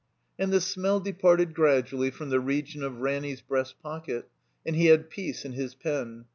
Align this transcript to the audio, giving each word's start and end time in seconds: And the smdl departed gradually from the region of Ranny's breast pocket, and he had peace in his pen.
And 0.39 0.51
the 0.51 0.57
smdl 0.57 1.03
departed 1.03 1.53
gradually 1.53 2.09
from 2.09 2.31
the 2.31 2.39
region 2.39 2.81
of 2.81 3.01
Ranny's 3.01 3.41
breast 3.41 3.79
pocket, 3.83 4.27
and 4.65 4.75
he 4.75 4.87
had 4.87 5.11
peace 5.11 5.45
in 5.45 5.51
his 5.53 5.75
pen. 5.75 6.25